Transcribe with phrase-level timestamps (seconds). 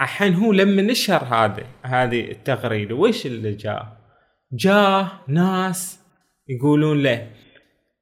[0.00, 3.98] الحين هو لما نشر هذا هذه التغريدة وش اللي جاء؟
[4.52, 6.00] جاء ناس
[6.48, 7.30] يقولون له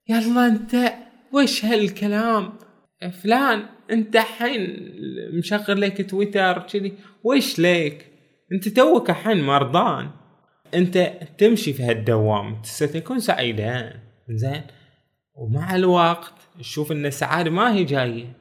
[0.09, 0.93] يلا أنت
[1.33, 2.53] وش هالكلام؟
[3.23, 4.93] فلان أنت الحين
[5.39, 6.93] مشغل لك تويتر كذي
[7.25, 8.07] وش ليك؟
[8.53, 10.11] أنت توك الحين مرضان.
[10.75, 14.63] أنت تمشي في هالدوام ستكون سعيدا زين؟
[15.35, 18.33] ومع الوقت تشوف إن السعادة ما هي جاية.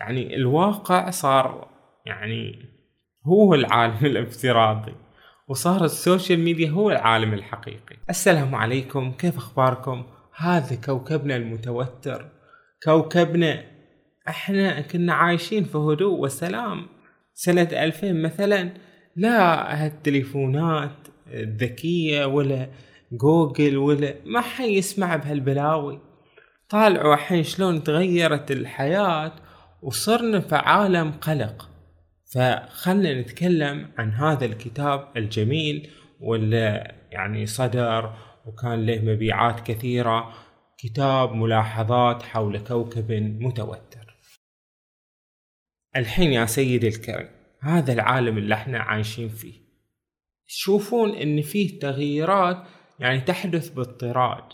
[0.00, 1.68] يعني الواقع صار
[2.06, 2.73] يعني
[3.26, 4.94] هو العالم الافتراضي
[5.48, 7.96] وصار ال social media هو العالم الحقيقي.
[8.10, 10.04] السلام عليكم كيف أخباركم؟
[10.36, 12.28] هذا كوكبنا المتوتر
[12.84, 13.64] كوكبنا
[14.28, 16.86] إحنا كنا عايشين في هدوء وسلام.
[17.34, 18.70] سنة 2000 مثلا
[19.16, 22.68] لا هالتليفونات الذكية ولا
[23.12, 26.00] جوجل ولا ما حد يسمع بهالبلاوي.
[26.68, 29.32] طالعوا الحين شلون تغيرت الحياة
[29.82, 31.73] وصرنا في عالم قلق.
[32.34, 38.14] فخلنا نتكلم عن هذا الكتاب الجميل واللي يعني صدر
[38.46, 40.34] وكان له مبيعات كثيرة
[40.78, 44.16] كتاب ملاحظات حول كوكب متوتر.
[45.96, 47.28] الحين يا سيدي الكريم
[47.60, 49.64] هذا العالم اللي إحنا عايشين فيه.
[50.48, 52.66] تشوفون إن فيه تغييرات
[53.00, 54.44] يعني تحدث باضطراد.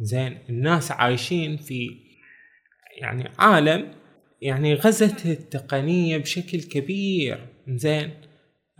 [0.00, 1.88] زين الناس عايشين في
[3.00, 3.94] يعني عالم
[4.42, 7.38] يعني غزت التقنية بشكل كبير.
[7.68, 8.10] زين.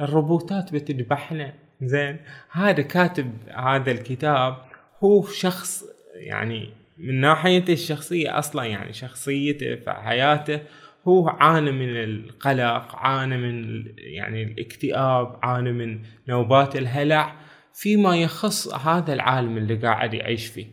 [0.00, 1.54] الروبوتات بتذبحنا.
[1.82, 2.16] زين.
[2.50, 4.56] هذا كاتب هذا الكتاب
[5.04, 10.60] هو شخص يعني من ناحيته الشخصية أصلا يعني شخصيته في حياته
[11.08, 15.98] هو عانى من القلق عانى من يعني الاكتئاب عانى من
[16.28, 17.34] نوبات الهلع.
[17.74, 20.66] فيما يخص هذا العالم اللي قاعد يعيش فيه.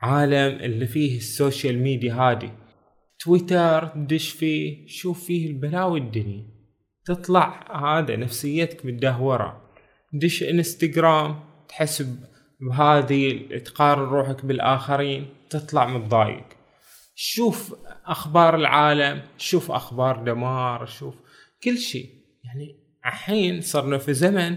[0.00, 2.50] عالم اللي فيه ال social media هادي
[3.24, 6.44] تويتر دش فيه شوف فيه البلاوي الدنيا.
[7.04, 9.70] تطلع هذا نفسيتك متدهورة
[10.12, 12.04] دش انستغرام تحس
[12.60, 16.44] بهذه تقارن روحك بالآخرين تطلع متضايق.
[17.14, 17.74] شوف
[18.06, 21.14] أخبار العالم شوف أخبار دمار شوف
[21.64, 22.10] كل شيء.
[22.44, 24.56] يعني الحين صرنا في زمن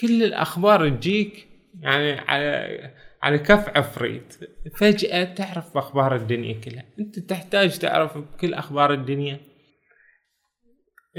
[0.00, 1.48] كل الأخبار تجيك
[1.80, 2.94] يعني على
[3.24, 4.34] على كف عفريت.
[4.76, 6.84] فجأة تعرف أخبار الدنيا كلها.
[6.98, 9.40] أنت تحتاج تعرف كل أخبار الدنيا.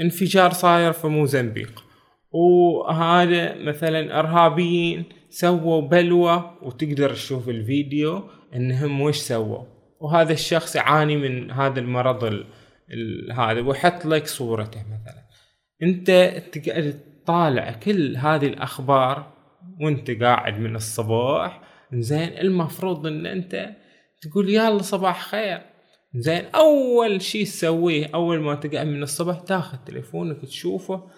[0.00, 1.84] انفجار صاير في موزمبيق.
[2.30, 9.64] وهذا مثلا إرهابيين سووا بلوى وتقدر تشوف الفيديو إنهم وش سووا.
[10.00, 12.46] وهذا الشخص يعاني من هذا المرض ال...
[12.90, 13.32] ال...
[13.32, 15.26] هذا ويحط لك صورته مثلا.
[15.82, 16.10] أنت
[16.52, 19.32] تقعد تطالع كل هذه الأخبار
[19.80, 23.76] وأنت قاعد من الصباح زين المفروض إن أنت
[24.22, 25.60] تقول يلا صباح خير.
[26.14, 31.10] زين أول شيء تسويه أول ما تقعد من الصبح تاخذ تليفونك تشوفه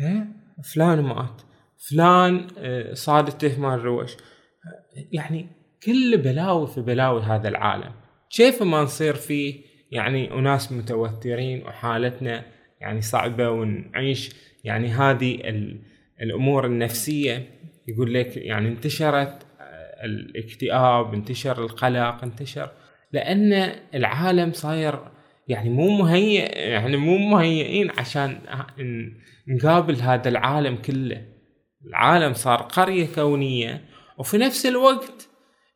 [0.00, 0.26] ها
[0.74, 1.42] فلان مات
[1.90, 4.16] فلان آه، صادته مال روش.
[5.12, 5.46] يعني
[5.82, 7.92] كل بلاوي في بلاوي هذا العالم.
[8.36, 9.60] كيف ما نصير فيه؟
[9.92, 12.44] يعني أناس متوترين وحالتنا
[12.80, 14.30] يعني صعبة ونعيش.
[14.64, 15.40] يعني هذه
[16.22, 17.50] الأمور النفسية
[17.88, 19.47] يقول لك يعني انتشرت
[20.04, 22.70] الاكتئاب انتشر القلق انتشر.
[23.12, 24.98] لأن العالم صاير
[25.48, 28.38] يعني مو مهيئ يعني مو مهيئين عشان
[29.48, 31.22] نقابل هذا العالم كله.
[31.86, 33.84] العالم صار قرية كونية
[34.18, 35.28] وفي نفس الوقت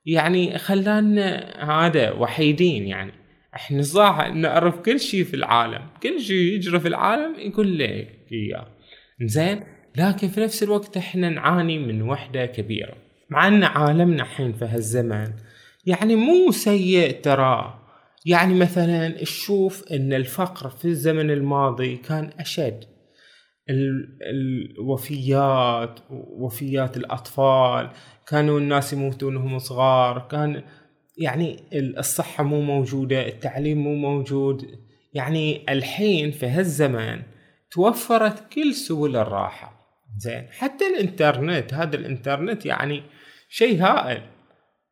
[0.06, 3.12] يعني خلانا هذا وحيدين يعني.
[3.54, 8.66] إحنا صح نعرف كل شيء في العالم كل شيء يجري في العالم يقول لك إياه.
[9.22, 9.64] زين
[9.96, 12.94] لكن في نفس الوقت إحنا نعاني من وحدة كبيرة.
[13.32, 15.32] مع أن عالمنا الحين في هالزمن
[15.86, 17.78] يعني مو سيء ترى.
[18.26, 22.84] يعني مثلا تشوف أن الفقر في الزمن الماضي كان أشد.
[24.78, 27.90] الوفيات وفيات الأطفال
[28.26, 30.62] كانوا الناس يموتون وهم صغار كان
[31.18, 34.66] يعني الصحة مو موجودة التعليم مو موجود.
[35.14, 37.22] يعني الحين في هالزمان
[37.70, 39.82] توفرت كل سبل الراحة.
[40.18, 43.02] زين حتى الإنترنت هذا الإنترنت يعني
[43.54, 44.22] شيء هائل.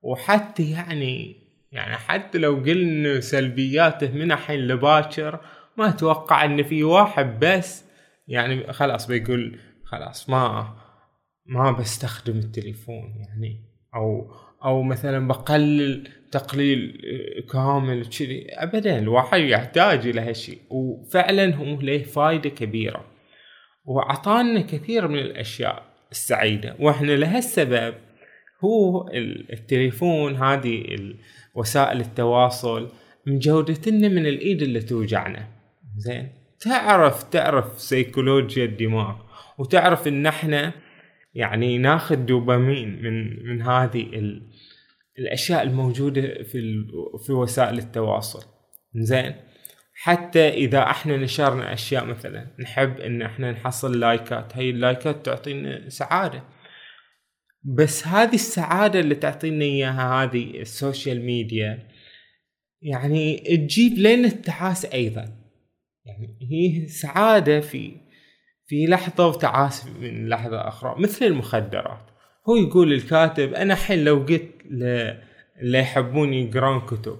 [0.03, 1.37] وحتى يعني
[1.73, 5.41] يعني حتى لو قلنا سلبياته من الحين لباكر
[5.77, 7.85] ما أتوقع إن في واحد بس
[8.29, 10.75] يعني خلاص بيقول خلاص ما
[11.47, 13.65] ما بستخدم التليفون يعني.
[13.95, 14.35] أو
[14.65, 17.01] أو مثلا بقلل تقليل
[17.53, 20.59] كامل كذي ابدا الواحد يحتاج إلى هالشيء.
[20.71, 23.05] وفعلا هو له فائده كبيرة.
[23.85, 26.77] وأعطانا كثير من الأشياء السعيدة.
[26.79, 27.95] وإحنا لهالسبب
[28.65, 29.09] هو
[29.53, 30.97] التليفون هذه
[31.55, 32.89] وسائل التواصل
[33.27, 35.49] مجودتنا من الإيد اللي توجعنا.
[35.97, 36.29] زين؟
[36.61, 39.17] تعرف تعرف سيكولوجيا الدماغ
[39.59, 40.73] وتعرف إن إحنا
[41.35, 44.43] يعني ناخذ دوبامين من من هذه ال...
[45.19, 46.85] الأشياء الموجودة في
[47.27, 48.45] في وسائل التواصل.
[48.95, 49.35] زين؟
[49.95, 56.43] حتى إذا إحنا نشرنا أشياء مثلا نحب إن إحنا نحصل لايكات هاي اللايكات تعطينا سعادة.
[57.62, 61.89] بس هذه السعادة اللي تعطينا إياها هذه ال social media
[62.83, 65.25] يعني تجيب لنا التعاسه أيضا.
[66.05, 67.93] يعني هي سعادة في
[68.67, 72.11] في لحظة وتعاسه من لحظة أخرى مثل المخدرات.
[72.49, 74.51] هو يقول الكاتب أنا حين لو قلت
[75.61, 77.19] اللي يحبون يقرون كتب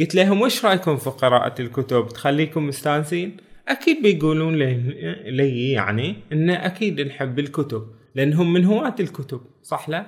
[0.00, 3.36] قلت لهم وش رأيكم في قراءة الكتب؟ تخليكم مستانسين؟
[3.68, 7.99] أكيد بيقولون لي يعني ان أكيد نحب الكتب.
[8.14, 10.06] لأنهم من هواة الكتب صح لا؟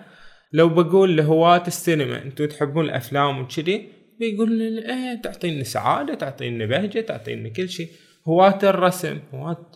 [0.53, 3.89] لو بقول لهواة السينما أنتم تحبون الأفلام وكذي
[4.21, 7.89] بيقول إيه تعطيني سعادة تعطيني بهجة تعطيني كل شيء.
[8.29, 9.67] هواة الرسم هواة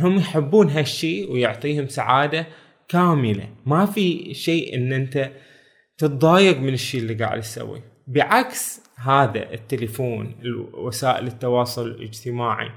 [0.00, 2.46] هم يحبون هالشيء ويعطيهم سعادة
[2.88, 3.48] كاملة.
[3.66, 5.30] ما في شيء إن أنت
[5.98, 10.34] تتضايق من الشيء اللي قاعد تسويه بعكس هذا التليفون
[10.74, 12.70] وسائل التواصل الاجتماعي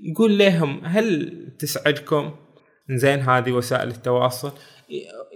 [0.00, 2.34] يقول لهم هل تسعدكم
[2.90, 4.52] زين هذه وسائل التواصل.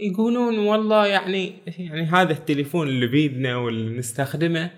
[0.00, 4.70] يقولون والله يعني يعني هذا التليفون اللي بيدنا واللي نستخدمه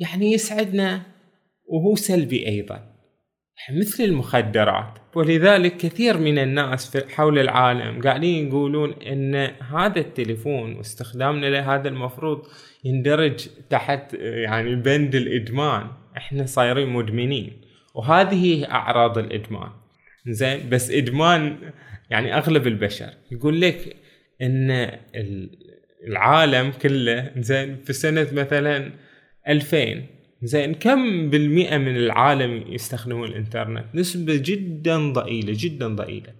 [0.00, 1.02] يعني يسعدنا
[1.66, 2.94] وهو سلبي أيضا.
[3.72, 4.98] مثل المخدرات.
[5.14, 9.34] ولذلك كثير من الناس حول العالم قاعدين يقولون إن
[9.74, 12.42] هذا التليفون واستخدامنا له هذا المفروض
[12.84, 15.86] يندرج تحت يعني بند الإدمان.
[16.16, 17.60] إحنا صايرين مدمنين.
[17.94, 19.70] وهذه هي أعراض الإدمان.
[20.26, 21.58] زين بس إدمان
[22.10, 23.96] يعني أغلب البشر يقول لك
[24.42, 24.98] إن
[26.08, 28.92] العالم كله زين في سنة مثلا
[29.48, 30.02] 2000
[30.42, 36.32] زين كم بالمئة من العالم يستخدمون الإنترنت؟ نسبة جدا ضئيلة جدا ضئيلة.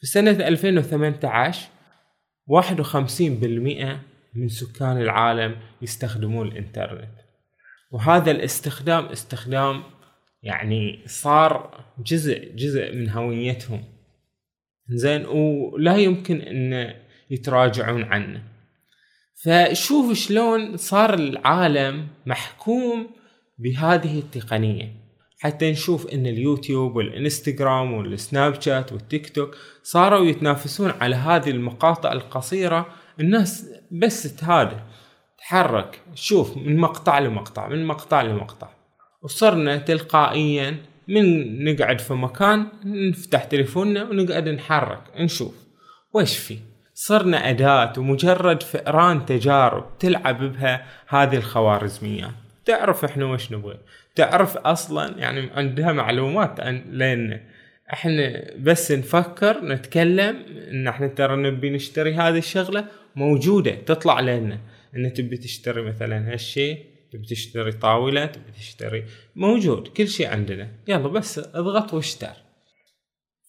[0.00, 1.68] في سنة 2018
[2.46, 4.00] واحد وخمسين بالمئة
[4.34, 7.14] من سكان العالم يستخدمون الإنترنت.
[7.90, 9.82] وهذا الاستخدام استخدام
[10.42, 13.84] يعني صار جزء جزء من هويتهم.
[14.90, 16.94] زين ولا يمكن إن
[17.30, 18.42] يتراجعون عنه.
[19.44, 23.10] فشوف شلون صار العالم محكوم
[23.58, 24.92] بهذه التقنية.
[25.40, 32.86] حتى نشوف إن اليوتيوب والإنستغرام والسناب شات والتيك توك صاروا يتنافسون على هذه المقاطع القصيرة.
[33.20, 34.76] الناس بس تهادى
[35.38, 38.68] تحرك شوف من مقطع لمقطع من مقطع لمقطع.
[39.22, 40.76] وصرنا تلقائيا
[41.08, 45.54] من نقعد في مكان نفتح تليفوننا ونقعد نحرك نشوف.
[46.14, 46.58] وش في؟
[46.94, 52.30] صرنا أداة ومجرد فئران تجارب تلعب بها هذه الخوارزميات
[52.64, 53.78] تعرف إحنا وش نبغى
[54.14, 57.40] تعرف أصلا يعني عندها معلومات عن لنا
[57.92, 60.36] إحنا بس نفكر نتكلم
[60.70, 62.84] إن إحنا ترى نبي نشتري هذه الشغلة
[63.16, 64.58] موجودة تطلع لنا.
[64.96, 69.04] إن تبي تشتري مثلا هالشيء تبي تشتري طاولة تبي تشتري
[69.36, 70.68] موجود كل شيء عندنا.
[70.88, 72.32] يلا بس اضغط واشتر.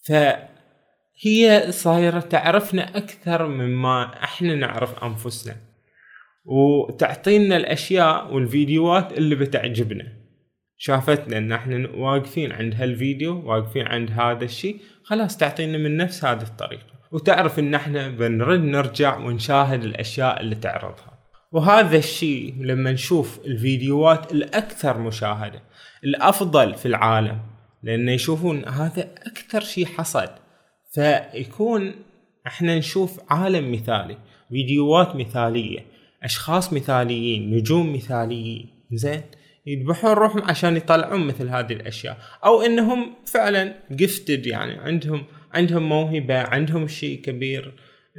[0.08, 5.56] فهي صايرة تعرفنا أكثر مما إحنا نعرف أنفسنا.
[6.46, 10.20] وتعطينا الأشياء والفيديوهات اللي بتعجبنا.
[10.78, 16.42] شافتنا إن إحنا واقفين عند هالفيديو واقفين عند هذا الشيء خلاص تعطينا من نفس هذه
[16.42, 17.00] الطريقة.
[17.12, 21.09] وتعرف إن إحنا بنرد نرجع ونشاهد الأشياء اللي تعرضها.
[21.52, 25.62] وهذا الشيء لما نشوف الفيديوهات الأكثر مشاهدة
[26.04, 27.40] الأفضل في العالم
[27.84, 30.28] لأن يشوفون هذا أكثر شيء حصل.
[30.94, 31.96] فيكون
[32.48, 34.18] إحنا نشوف عالم مثالي
[34.50, 35.86] فيديوهات مثالية
[36.24, 39.22] أشخاص مثاليين نجوم مثاليين زين؟
[39.66, 42.18] يذبحون روحهم عشان يطلعون مثل هذه الأشياء.
[42.46, 47.74] أو إنهم فعلا جفتد يعني عندهم عندهم موهبة عندهم شيء كبير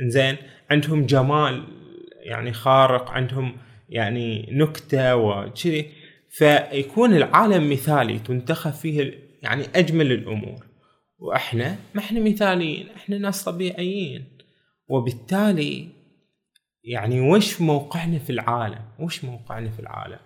[0.07, 0.37] زين؟
[0.71, 1.80] عندهم جمال.
[2.23, 3.57] يعني خارق عندهم
[3.89, 5.93] يعني نكتة وكذي.
[6.31, 10.67] فيكون العالم مثالي تنتخب فيه يعني أجمل الأمور.
[11.19, 14.39] وإحنا ما إحنا مثاليين إحنا ناس طبيعيين.
[14.89, 15.89] وبالتالي
[16.85, 20.19] يعني وش موقعنا في العالم؟ وش موقعنا في العالم؟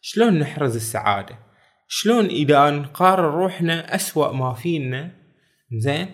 [0.00, 1.38] شلون نحرز السعادة؟
[1.88, 5.10] شلون إذا نقارن روحنا أسوأ ما فينا
[5.72, 6.08] زين؟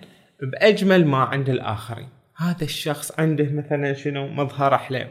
[0.52, 2.08] بأجمل ما عند الآخرين.
[2.36, 5.08] هذا الشخص عنده مثلا شنو؟ مظهر أحلام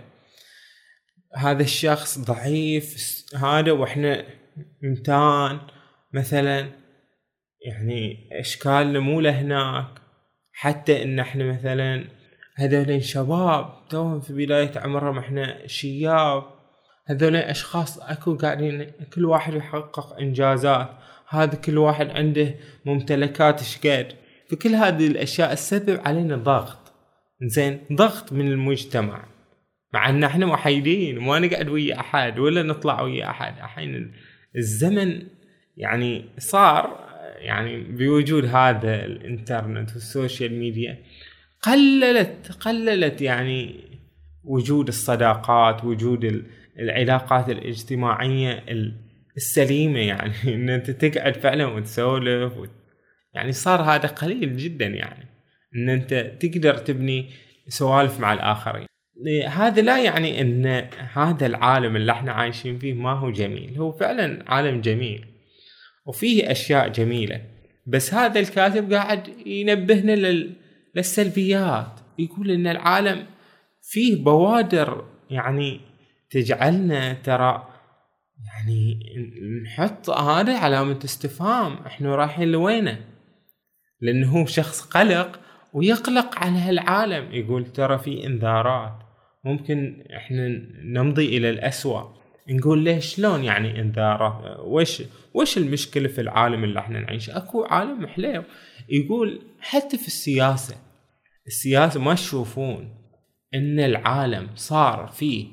[1.37, 2.95] هذا الشخص ضعيف
[3.35, 4.25] هذا وإحنا
[4.83, 5.59] متان
[6.13, 6.69] مثلا
[7.65, 9.87] يعني إشكالنا مو لهناك.
[10.51, 12.03] حتى إن إحنا مثلا
[12.55, 16.43] هذول شباب توهم في بداية عمرهم إحنا شياب.
[17.05, 20.89] هذول أشخاص أكو قاعدين كل واحد يحقق إنجازات.
[21.29, 24.07] هذا كل واحد عنده ممتلكات شقد.
[24.49, 26.93] فكل هذه الأشياء تسبب علينا ضغط.
[27.41, 29.36] زين ضغط من المجتمع.
[29.93, 33.53] مع إن إحنا وحيدين وما نقعد ويا أحد ولا نطلع ويا أحد.
[33.57, 34.11] الحين
[34.55, 35.21] الزمن
[35.77, 41.03] يعني صار يعني بوجود هذا الإنترنت وال social media
[41.61, 43.75] قللت قللت يعني
[44.43, 46.45] وجود الصداقات وجود
[46.79, 48.63] العلاقات الاجتماعية
[49.37, 50.33] السليمة يعني.
[50.55, 52.53] إن أنت تقعد فعلا وتسولف
[53.33, 55.27] يعني صار هذا قليل جدا يعني.
[55.75, 57.29] إن أنت تقدر تبني
[57.67, 58.87] سوالف مع الآخرين.
[59.47, 63.77] هذا لا يعني إن هذا العالم اللي إحنا عايشين فيه ما هو جميل.
[63.77, 65.25] هو فعلا عالم جميل
[66.05, 67.41] وفيه أشياء جميلة.
[67.87, 70.53] بس هذا الكاتب قاعد ينبهنا لل...
[70.95, 71.99] للسلبيات.
[72.19, 73.25] يقول إن العالم
[73.81, 75.79] فيه بوادر يعني
[76.29, 77.67] تجعلنا ترى
[78.45, 78.99] يعني
[79.63, 82.99] نحط هذا علامة استفهام إحنا رايحين لوينه؟
[84.01, 85.39] لأنه هو شخص قلق
[85.73, 89.06] ويقلق على هالعالم يقول ترى في إنذارات.
[89.47, 90.47] ممكن إحنا
[90.83, 92.17] نمضي إلى الأسوأ.
[92.49, 98.07] نقول ليش شلون يعني انذارات وش وش المشكلة في العالم اللي إحنا نعيش أكو عالم
[98.07, 98.43] حليو
[98.89, 100.75] يقول حتى في السياسة
[101.47, 102.89] السياسة ما تشوفون
[103.53, 105.45] إن العالم صار فيه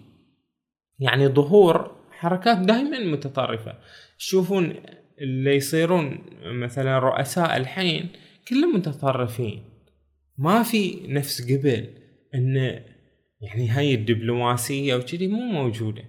[0.98, 3.74] يعني ظهور حركات دائما متطرفة.
[4.18, 4.74] تشوفون
[5.20, 8.08] اللي يصيرون مثلا رؤساء الحين
[8.48, 9.62] كلهم متطرفين.
[10.38, 11.88] ما في نفس قبل
[12.34, 12.80] إن
[13.44, 16.02] يعني هاي الدبلوماسية وكذي مو موجودة.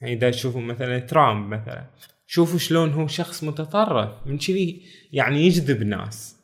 [0.00, 1.86] يعني إذا تشوفوا مثلا ترامب مثلا
[2.26, 4.82] شوفوا شلون هو شخص متطرف من كذي
[5.12, 6.36] يعني يجذب ناس.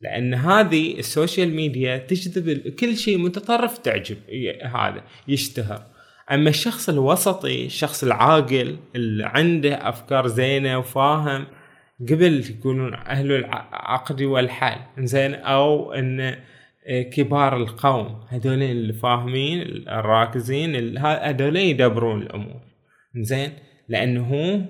[0.00, 4.16] لأن هذه ال social media تجذب كل شيء متطرف تعجب
[4.62, 5.86] هذا يشتهر.
[6.30, 11.46] أما الشخص الوسطي الشخص العاقل اللي عنده أفكار زينة وفاهم
[12.00, 16.36] قبل يقولون أهل العقد والحل زين أو ان
[16.88, 22.60] كبار القوم هذول اللي فاهمين الراكزين هذول يدبرون الأمور.
[23.16, 23.52] زين
[23.88, 24.60] لأنه هو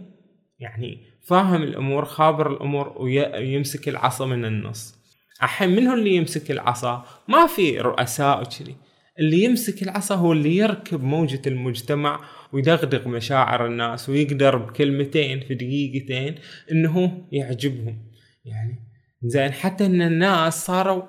[0.59, 4.99] يعني فاهم الأمور خابر الأمور ويمسك العصا من النص.
[5.43, 8.77] الحين من هو اللي يمسك العصا؟ ما في رؤساء وكذي.
[9.19, 12.21] اللي يمسك العصا هو اللي يركب موجة المجتمع
[12.53, 16.35] ويدغدغ مشاعر الناس ويقدر بكلمتين في دقيقتين
[16.73, 17.99] إنه يعجبهم.
[18.45, 18.89] يعني
[19.23, 21.03] زين حتى إن الناس صاروا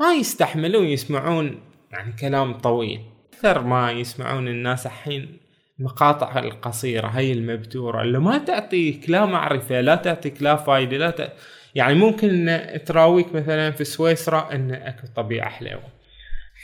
[0.00, 3.00] ما يستحملون يسمعون يعني كلام طويل.
[3.32, 5.38] أكثر ما يسمعون الناس الحين
[5.80, 11.32] المقاطع القصيرة هي المبتورة اللي ما تعطيك لا معرفة لا تعطيك لا فايدة لا ت...
[11.74, 15.82] يعني ممكن ان تراويك مثلا في سويسرا إن أكو طبيعة حلوة.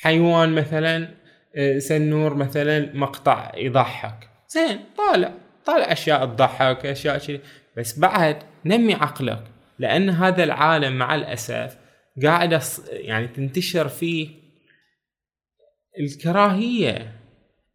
[0.03, 1.09] حيوان مثلا
[1.57, 4.29] آه، سنور مثلا مقطع يضحك.
[4.49, 5.33] زين طالع
[5.65, 7.41] طالع أشياء تضحك أشياء شيء
[7.77, 9.43] بس بعد نمي عقلك
[9.79, 11.86] لأن هذا العالم مع الأسف
[12.23, 14.29] قاعد يعني تنتشر فيه
[16.01, 17.13] الكراهية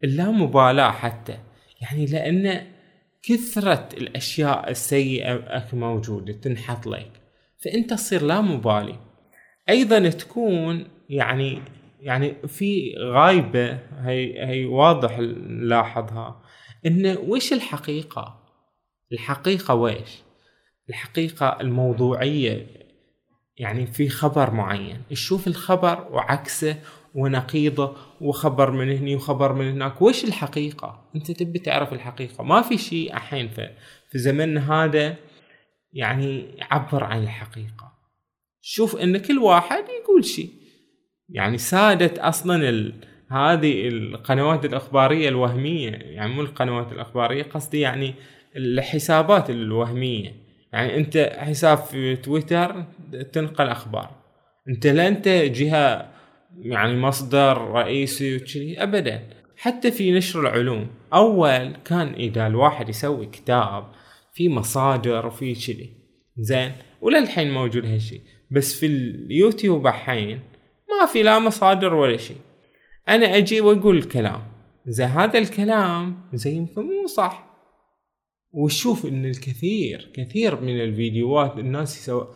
[0.04, 1.38] اللامبالاة حتى.
[1.80, 2.66] يعني لأن
[3.22, 7.10] كثرة الأشياء السيئة موجودة تنحط لك.
[7.64, 8.98] فأنت تصير لا مبالي.
[9.68, 11.62] أيضا تكون يعني
[12.00, 16.42] يعني في غايبة هي هي واضح نلاحظها.
[16.86, 18.42] إن وش الحقيقة؟
[19.12, 20.22] الحقيقة ويش
[20.88, 22.66] الحقيقة الموضوعية
[23.62, 25.02] يعني في خبر معين.
[25.10, 26.76] تشوف الخبر وعكسه
[27.14, 30.02] ونقيضه وخبر من هني وخبر من هناك.
[30.02, 32.44] وش الحقيقة؟ أنت تبي تعرف الحقيقة.
[32.44, 33.70] ما في شيء الحين في,
[34.18, 35.16] زمننا هذا
[35.92, 37.92] يعني يعبر عن الحقيقة.
[38.60, 40.50] شوف إن كل واحد يقول شيء.
[41.28, 42.94] يعني سادت أصلا ال...
[43.28, 45.90] هذه القنوات الإخبارية الوهمية.
[45.90, 48.14] يعني مو القنوات الإخبارية قصدي يعني
[48.56, 50.51] الحسابات الوهمية.
[50.72, 52.84] يعني أنت حساب في تويتر
[53.32, 54.10] تنقل أخبار.
[54.68, 56.12] أنت لا أنت جهة
[56.58, 59.28] يعني مصدر رئيسي وكذي ابدا.
[59.56, 63.92] حتى في نشر العلوم أول كان إذا الواحد يسوي كتاب
[64.32, 65.92] في مصادر وفي كذي.
[66.38, 68.20] زين وللحين موجود هالشي.
[68.50, 70.40] بس في اليوتيوب الحين
[71.00, 72.36] ما في لا مصادر ولا شيء
[73.08, 74.42] أنا أجي وأقول الكلام.
[74.86, 77.51] زي هذا الكلام زي يمكن مو صح.
[78.52, 82.26] وشوف إن الكثير كثير من الفيديوهات الناس يسوي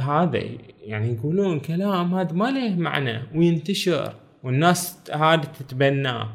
[0.00, 0.42] هذا
[0.82, 6.28] يعني يقولون كلام هذا ما له معنى وينتشر والناس هذا تتبناه.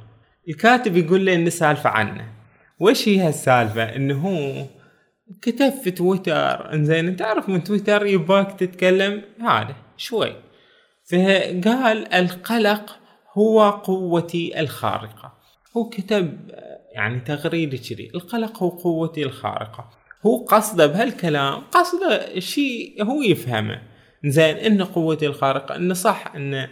[0.49, 2.33] الكاتب يقول لي ان سالفة عنه.
[2.79, 4.65] وش هي هالسالفة؟ إنه هو
[5.41, 6.73] كتب في تويتر.
[6.73, 10.35] إنزين تعرف من تويتر يباك تتكلم هذا شوي.
[11.05, 12.99] فقال القلق
[13.33, 15.33] هو قوتي الخارقة.
[15.77, 16.37] هو كتب
[16.95, 18.11] يعني تغريدة كذي.
[18.15, 19.89] القلق هو قوتي الخارقة.
[20.25, 23.81] هو قصده بهالكلام قصده شيء هو يفهمه.
[24.25, 26.69] زين إن قوتي الخارقة انه صح انه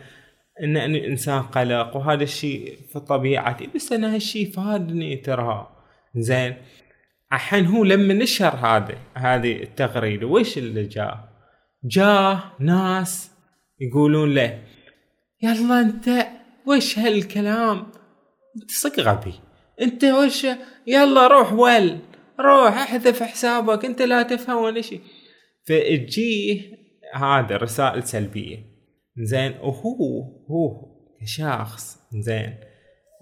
[0.64, 3.70] إن أنا انسان قلق وهذا الشيء في طبيعتي.
[3.76, 5.68] بس أنا هالشيء فادني ترى.
[6.16, 6.56] زين
[7.34, 11.30] الحين هو لما نشر هذا هذه التغريده وش اللي جاء؟
[11.84, 13.32] جاء ناس
[13.80, 14.64] يقولون له
[15.44, 16.28] يلا أنت
[16.68, 17.78] وش هالكلام؟
[18.56, 19.34] انت صدق غبي.
[19.82, 20.48] انت وش؟
[20.88, 22.00] يلا روح ول.
[22.40, 23.86] روح احذف حسابك.
[23.86, 25.02] انت لا تفهم ولا شيء.
[25.66, 26.62] فتجيه
[27.14, 28.58] هذا رسائل سلبية.
[29.18, 32.56] زين وهو هو كشخص زين.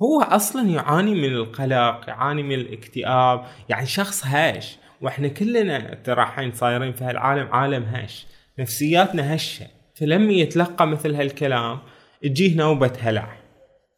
[0.01, 4.77] هو أصلا يعاني من القلق يعاني من الاكتئاب يعني شخص هش.
[5.01, 8.27] وإحنا كلنا ترى الحين صايرين في هالعالم عالم هش.
[8.59, 9.67] نفسياتنا هشة.
[9.95, 11.79] فلما يتلقى مثل هالكلام.
[12.23, 13.37] تجيه نوبة هلع.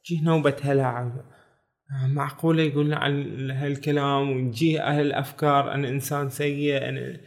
[0.06, 1.12] تجيه نوبة هلع.
[2.08, 7.20] معقولة يقول عن هالكلام ويجيه أهل الأفكار أنا إنسان سيء أنا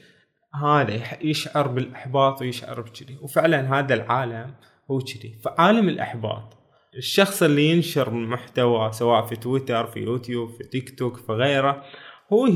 [0.65, 3.19] هذا يشعر بالإحباط ويشعر بكذي.
[3.23, 4.55] وفعلا هذا العالم
[4.91, 5.39] هو كذي.
[5.45, 6.57] فعالم الإحباط
[6.97, 11.85] الشخص اللي ينشر محتوى سواء في تويتر في يوتيوب في تيك توك في غيره
[12.33, 12.47] هو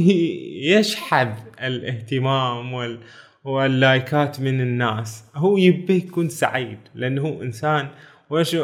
[0.62, 3.00] يشحذ الاهتمام وال
[3.44, 5.24] واللايكات من الناس.
[5.34, 7.88] هو يبي يكون سعيد لأنه هو إنسان
[8.30, 8.56] وش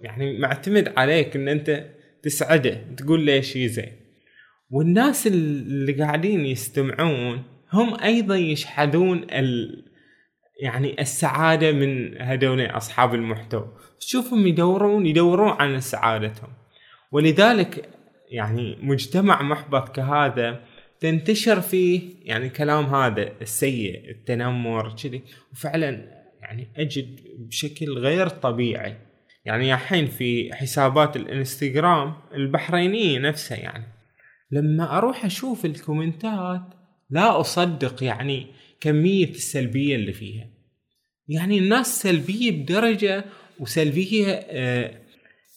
[0.00, 3.92] يعني معتمد عليك إن أنت تسعده تقول له شيء زين.
[4.70, 9.84] والناس اللي قاعدين يستمعون هم أيضا يشحذون ال
[10.62, 13.72] يعني السعادة من هذول أصحاب المحتوى.
[14.00, 16.50] تشوفهم يدورون يدورون عن سعادتهم.
[17.12, 17.88] ولذلك
[18.30, 20.60] يعني مجتمع محبط كهذا
[21.00, 25.22] تنتشر فيه يعني كلام هذا السيء التنمر كذي.
[25.52, 25.90] وفعلا
[26.40, 29.07] يعني أجد بشكل غير طبيعي.
[29.48, 33.84] يعني الحين في حسابات الانستغرام البحرينية نفسها يعني.
[34.50, 36.62] لما أروح أشوف الكومنتات
[37.10, 38.46] لا أصدق يعني
[38.80, 40.46] كمية السلبية اللي فيها.
[41.28, 43.24] يعني الناس سلبية بدرجة
[43.60, 44.94] وسلبية آه،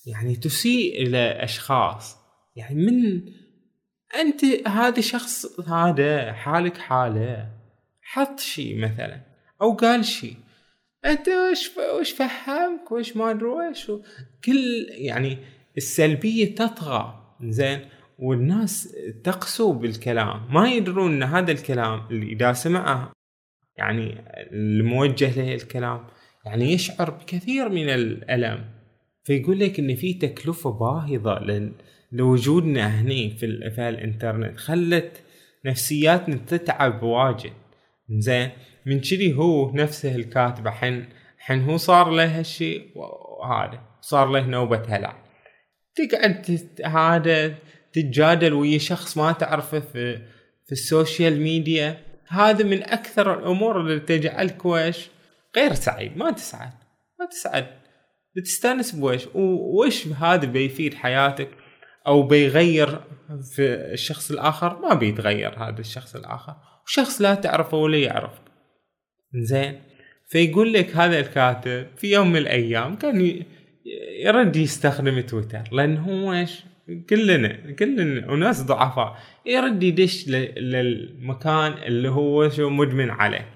[0.05, 2.17] يعني تسيء إلى أشخاص.
[2.55, 3.21] يعني من
[4.15, 7.49] أنت هذا شخص هذا حالك حالة
[8.01, 9.21] حط شيء مثلا
[9.61, 10.35] أو قال شيء.
[11.05, 13.91] أنت وش وش فهمك؟ وش ما ادري وش
[14.45, 15.37] كل يعني
[15.77, 17.79] السلبية تطغى زين؟
[18.19, 20.53] والناس تقسو بالكلام.
[20.53, 23.11] ما يدرون إن هذا الكلام اللي إذا سمعه
[23.77, 24.15] يعني
[24.51, 26.07] الموجه له الكلام
[26.45, 28.65] يعني يشعر بكثير من الألم.
[29.23, 31.71] فيقول لك إن في تكلفة باهظة
[32.11, 34.57] لوجودنا هني في, في الإنترنت.
[34.57, 35.23] خلت
[35.65, 37.53] نفسياتنا تتعب واجد.
[38.19, 38.49] زين.
[38.85, 44.83] من كذي هو نفسه الكاتب حين حين هو صار له هالشيء وهذا صار له نوبة
[44.87, 45.23] هلع.
[45.95, 47.55] تقعد هذا
[47.93, 50.17] تتجادل ويا شخص ما تعرفه في
[50.65, 51.97] في ال social media.
[52.27, 55.09] هذا من أكثر الأمور اللي تجعلك وش
[55.55, 56.73] غير سعيد ما تسعد
[57.19, 57.67] ما تسعد.
[58.35, 61.49] بتستأنس بوش وش هذا بيفيد حياتك
[62.07, 62.99] أو بيغير
[63.55, 66.55] في الشخص الآخر؟ ما بيتغير هذا الشخص الآخر.
[66.91, 68.41] وشخص لا تعرفه ولا يعرفك.
[69.35, 69.79] زين
[70.27, 73.43] فيقول لك هذا الكاتب في يوم من الأيام كان
[74.25, 75.63] يرد يستخدم تويتر.
[75.71, 76.63] لأن هو إيش؟
[77.09, 79.17] كلنا كلنا وناس ضعفاء.
[79.45, 80.27] يرد يدش
[80.57, 83.47] للمكان اللي هو شو مدمن عليه.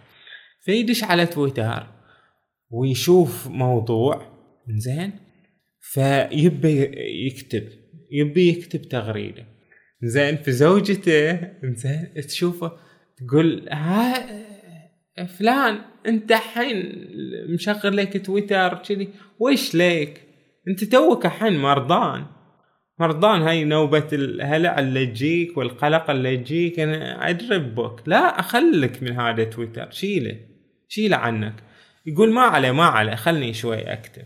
[0.65, 1.87] فيدش على تويتر
[2.69, 4.21] ويشوف موضوع.
[4.69, 5.11] زين
[5.79, 6.91] فيبي
[7.27, 7.67] يكتب
[8.11, 9.45] يبي يكتب تغريدة.
[10.03, 12.85] زين في زوجته زين تشوفه
[13.17, 14.27] تقول ها
[15.25, 17.07] فلان انت الحين
[17.49, 20.21] مشغل لك تويتر كذي ويش ليك؟
[20.67, 22.25] انت توك الحين مرضان.
[22.99, 29.19] مرضان هاي نوبة الهلع اللي تجيك والقلق اللي تجيك أنا أدري بك لا اخلك من
[29.19, 30.39] هذا تويتر شيله
[30.87, 31.53] شيله عنك.
[32.05, 34.23] يقول ما عليه ما عليه خلني شوي أكتب.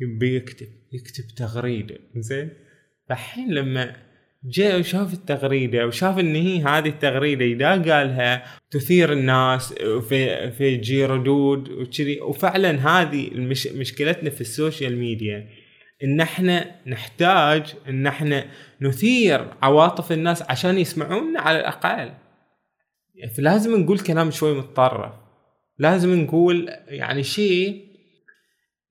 [0.00, 2.50] يبي يكتب يكتب تغريدة زين؟
[3.10, 3.96] الحين لما
[4.46, 9.72] جاء وشاف التغريدة وشاف إن هي هذه التغريدة إذا قالها تثير الناس
[10.08, 12.20] في في تجي ردود وكذي.
[12.20, 15.48] وفعلا هذه المش مشكلتنا في السوشيال ميديا
[16.04, 18.44] إن إحنا نحتاج إن إحنا
[18.80, 22.12] نثير عواطف الناس عشان يسمعونا على الأقل.
[23.36, 25.12] فلازم نقول كلام شوي متطرف.
[25.78, 27.86] لازم نقول يعني شيء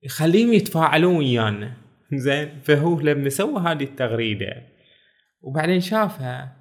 [0.02, 1.72] يخليهم يتفاعلون ويانا.
[2.12, 4.75] زين فهو لما سوى هذه التغريدة
[5.46, 6.56] وبعدين شافها.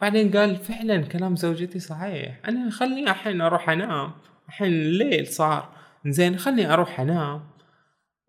[0.00, 2.40] بعدين قال فعلا كلام زوجتي صحيح.
[2.48, 4.12] أنا خلني الحين أروح أنام.
[4.48, 5.68] الحين الليل صار.
[6.06, 7.42] زين خلني أروح أنام.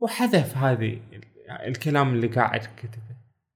[0.02, 1.00] وحذف هذه
[1.68, 3.14] الكلام اللي قاعد كتبه.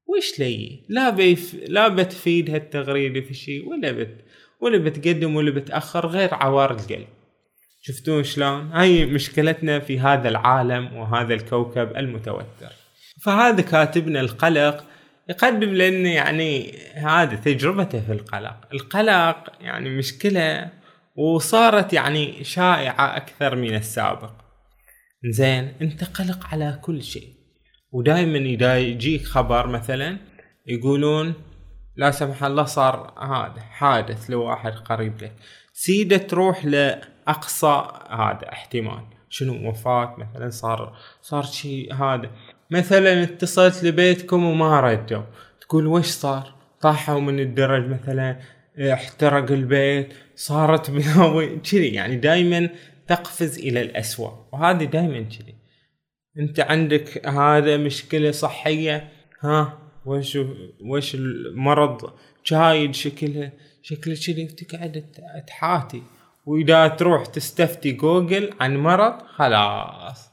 [0.08, 4.26] وش لي؟ لا بيف لا بتفيد هالتغريدة في شيء ولا بت
[4.62, 7.08] ولا بتقدم ولا بتأخر غير عوار القلب.
[7.82, 12.72] شفتون شلون؟ هاي مشكلتنا في هذا العالم وهذا الكوكب المتوتر.
[13.24, 14.84] فهذا كاتبنا القلق
[15.30, 18.56] يقدم لنا يعني هذا تجربته في القلق.
[18.74, 20.70] القلق يعني مشكلة
[21.16, 24.32] وصارت يعني شائعة أكثر من السابق.
[25.30, 27.34] زين أنت قلق على كل شيء.
[27.92, 30.18] ودائما إذا يجيك خبر مثلا
[30.66, 31.34] يقولون
[31.96, 35.34] لا سمح الله صار هذا حادث لواحد قريب لك.
[35.74, 39.04] سيدة تروح لأقصى هذا احتمال.
[39.30, 42.32] شنو؟ وفاة مثلا صار صار شيء هذا.
[42.72, 45.24] مثلا اتصلت لبيتكم وما ردوا
[45.62, 48.40] تقول وش صار؟ طاحوا من الدرج مثلا
[48.80, 52.70] احترق البيت صارت بلاوي كذي يعني دائما
[53.08, 54.32] تقفز إلى الأسوأ.
[54.52, 55.56] وهذه دائما كذي.
[56.40, 59.10] أنت عندك هذا مشكلة صحية؟
[59.42, 60.38] ها؟ وش
[60.82, 62.14] وش المرض؟
[62.46, 63.52] جايد شكله
[63.82, 64.44] شكله كذي.
[64.44, 65.04] وتقعد
[65.48, 66.04] تحاتي.
[66.46, 70.27] وإذا تروح تستفتي جوجل عن مرض خلاص.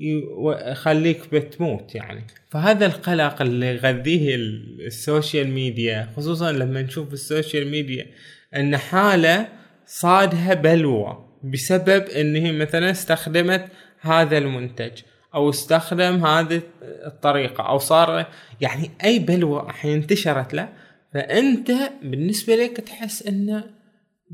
[0.00, 2.26] يخليك بتموت يعني.
[2.50, 4.34] فهذا القلق اللي يغذيه
[4.86, 8.06] ال social media خصوصا لما نشوف ال social media
[8.56, 9.48] إن حالة
[9.86, 13.64] صادها بلوى بسبب انه مثلا استخدمت
[14.00, 14.92] هذا المنتج
[15.34, 18.26] أو استخدم هذه الطريقة أو صار
[18.60, 20.68] يعني أي بلوى الحين انتشرت له
[21.14, 23.64] فأنت بالنسبة لك تحس إنه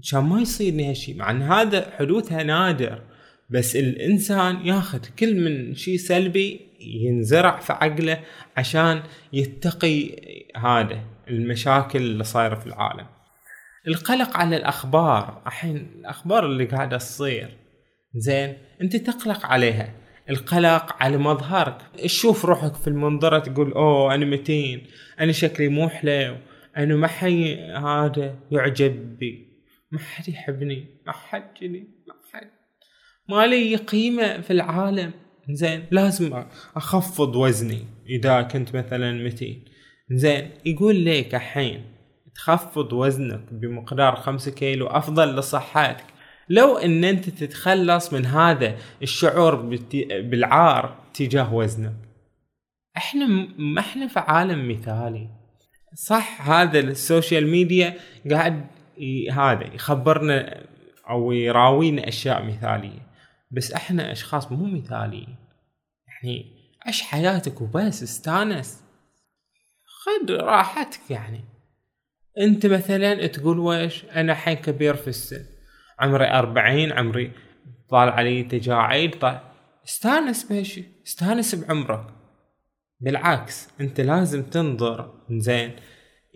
[0.02, 3.02] عشان ما يصير هالشيء مع إن هذا حدوثها نادر.
[3.50, 8.20] بس الإنسان ياخذ كل من شيء سلبي ينزرع في عقله
[8.56, 10.10] عشان يتقي
[10.56, 13.06] هذا المشاكل اللي صايرة في العالم.
[13.88, 17.56] القلق على الأخبار الحين الأخبار اللي قاعدة تصير.
[18.14, 19.94] زين أنت تقلق عليها.
[20.30, 21.78] القلق على مظهرك.
[22.02, 24.86] تشوف روحك في المنظرة تقول أوه أنا متين
[25.20, 26.36] أنا شكلي مو حلو
[26.76, 29.46] أنا ما حي هذا يعجب بي
[29.92, 31.95] ما حد يحبني ما حد جني
[33.28, 35.12] ما لي قيمة في العالم.
[35.50, 36.44] زين لازم
[36.76, 39.64] أخفض وزني إذا كنت مثلا متين.
[40.10, 41.84] زين يقول لك الحين
[42.34, 46.04] تخفض وزنك بمقدار خمسة كيلو أفضل لصحتك.
[46.48, 49.54] لو إن أنت تتخلص من هذا الشعور
[50.20, 51.94] بالعار تجاه وزنك.
[52.96, 53.26] إحنا
[53.58, 55.28] ما إحنا في عالم مثالي.
[55.94, 57.94] صح هذا ال social media
[58.30, 58.66] قاعد
[59.32, 60.66] هذا يخبرنا
[61.10, 63.05] أو يراوينا أشياء مثالية.
[63.50, 65.36] بس إحنا اشخاص مو مثاليين.
[66.08, 66.56] يعني
[66.86, 68.82] عش حياتك وبس استانس.
[69.84, 71.44] خذ راحتك يعني.
[72.40, 75.44] انت مثلا تقول ويش أنا حين كبير في السن.
[75.98, 77.32] عمري أربعين عمري
[77.88, 79.40] طال علي تجاعيد طال.
[79.84, 82.06] استانس بهالشي استانس بعمرك.
[83.00, 85.76] بالعكس انت لازم تنظر زين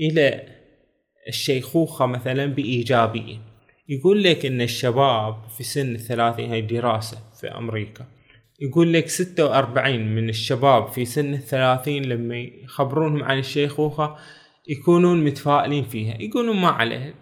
[0.01, 0.49] إلى
[1.29, 3.39] الشيخوخة مثلا بإيجابية
[3.91, 8.07] يقول لك إن الشباب في سن الثلاثين هاي دراسة في أمريكا
[8.61, 14.17] يقول لك ستة وأربعين من الشباب في سن الثلاثين لما يخبرونهم عن الشيخوخة
[14.69, 16.23] يكونون متفائلين فيها.
[16.23, 17.15] يقولون ما عليه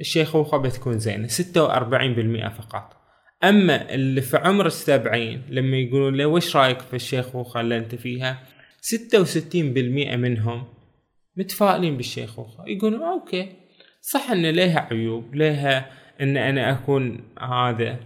[0.00, 2.96] الشيخوخة بتكون زينة ستة وأربعين بالمئة فقط.
[3.44, 8.42] أما اللي في عمر السبعين لما يقولون له وش رأيك في الشيخوخة اللي أنت فيها؟
[8.80, 10.64] ستة وستين بالمئة منهم
[11.36, 12.64] متفائلين بالشيخوخة.
[12.66, 13.65] يقولون أوكي.
[14.00, 17.98] صح إن لها عيوب لها إن أنا أكون هذا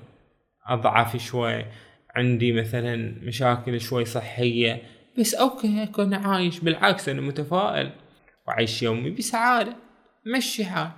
[0.67, 1.65] أضعف شوي
[2.17, 4.83] عندي مثلا مشاكل شوي صحية
[5.19, 7.93] بس أوكي أكون عايش بالعكس أنا متفائل
[8.49, 9.77] وعيش يومي بسعادة
[10.27, 10.91] مشي حال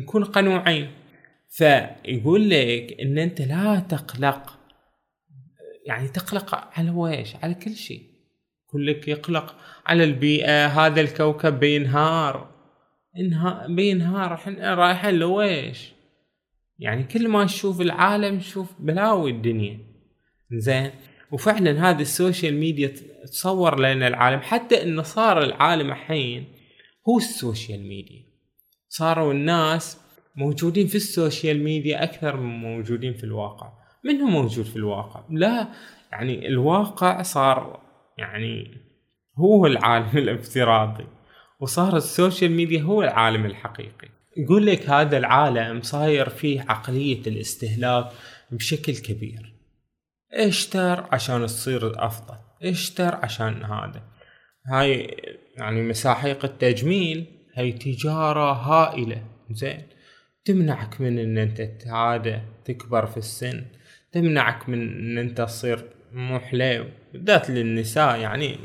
[0.00, 0.90] نكون قنوعين.
[1.48, 4.58] فيقول لك إن أنت لا تقلق
[5.86, 8.02] يعني تقلق على ويش؟ على كل شيء.
[8.68, 9.54] يقول لك يقلق
[9.86, 12.55] على البيئة هذا الكوكب بينهار.
[13.18, 15.92] انها بينهار إحنا رايحين لويش؟
[16.78, 19.78] يعني كل ما نشوف العالم نشوف بلاوي الدنيا.
[20.52, 20.90] زين.
[21.32, 22.92] وفعلا هذا ال social media
[23.24, 24.40] تصور لنا العالم.
[24.40, 26.44] حتى إنه صار العالم الحين
[27.08, 28.22] هو ال social media.
[28.88, 30.00] صاروا الناس
[30.36, 33.72] موجودين في ال social media أكثر من موجودين في الواقع.
[34.04, 35.68] من هو موجود في الواقع؟ لا
[36.12, 37.80] يعني الواقع صار
[38.18, 38.80] يعني
[39.38, 41.06] هو العالم الافتراضي.
[41.60, 44.08] وصار ال social media هو العالم الحقيقي.
[44.36, 48.08] يقول لك هذا العالم صاير فيه عقلية الاستهلاك
[48.50, 49.54] بشكل كبير.
[50.32, 54.02] اشتر عشان تصير أفضل اشتر عشان هذا.
[54.66, 55.16] هاي
[55.56, 59.22] يعني مساحيق التجميل هي تجارة هائلة.
[59.50, 59.82] زين.
[60.44, 63.64] تمنعك من إن أنت هذا تكبر في السن
[64.12, 68.58] تمنعك من إن أنت تصير مو حليو بالذات للنساء يعني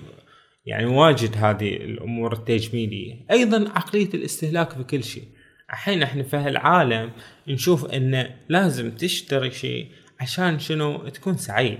[0.66, 3.26] يعني واجد هذه الأمور التجميلية.
[3.32, 5.28] أيضا عقلية الاستهلاك في كل شيء.
[5.70, 7.12] الحين إحنا في هالعالم
[7.48, 9.88] نشوف انه لازم تشتري شيء
[10.20, 11.80] عشان شنو؟ تكون سعيد.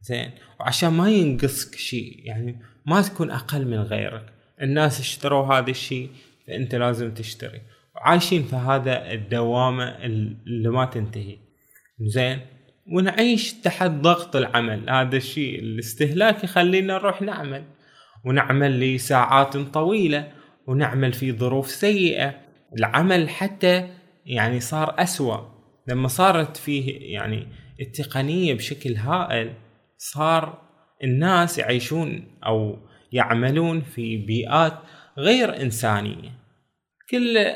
[0.00, 0.30] زين.
[0.60, 2.20] وعشان ما ينقصك شيء.
[2.24, 4.32] يعني ما تكون أقل من غيرك.
[4.62, 6.10] الناس اشتروا هذا الشيء
[6.46, 7.60] فأنت لازم تشتري.
[7.94, 11.38] وعايشين في هذا الدوامة اللي ما تنتهي.
[12.00, 12.40] زين.
[12.86, 14.90] ونعيش تحت ضغط العمل.
[14.90, 17.64] هذا الشيء الاستهلاك يخلينا نروح نعمل.
[18.24, 20.32] ونعمل لساعات طويلة
[20.66, 22.34] ونعمل في ظروف سيئة.
[22.78, 23.88] العمل حتى
[24.26, 25.52] يعني صار أسوأ.
[25.88, 27.46] لما صارت فيه يعني
[27.80, 29.52] التقنية بشكل هائل
[29.98, 30.58] صار
[31.04, 32.78] الناس يعيشون أو
[33.12, 34.72] يعملون في بيئات
[35.18, 36.30] غير إنسانية.
[37.10, 37.52] كل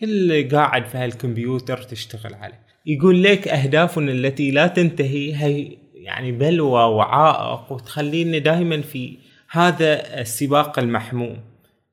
[0.00, 2.66] كل قاعد في هالكمبيوتر تشتغل عليه.
[2.86, 9.18] يقول لك أهدافنا التي لا تنتهي هي يعني بلوى وعائق وتخلينا دائما في
[9.50, 11.40] هذا السباق المحموم.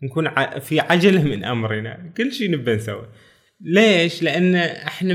[0.03, 2.11] نكون في عجله من أمرنا.
[2.17, 3.07] كل شيء نبي نسوي.
[3.61, 5.13] ليش؟ لأن إحنا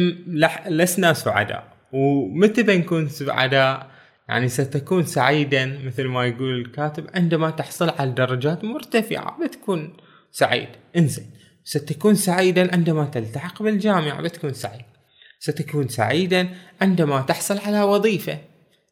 [0.69, 1.73] لسنا سعداء.
[1.93, 3.91] ومتى بنكون سعداء؟
[4.29, 5.79] يعني ستكون سعيدا.
[5.85, 9.93] مثل ما يقول الكاتب عندما تحصل على درجات مرتفعة بتكون
[10.33, 10.69] سعيد.
[10.97, 11.31] إنزين.
[11.65, 14.85] ستكون سعيدا عندما تلتحق بالجامعة بتكون سعيد.
[15.39, 16.49] ستكون سعيدا
[16.81, 18.39] عندما تحصل على وظيفة